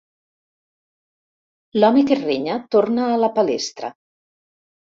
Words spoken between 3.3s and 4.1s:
palestra.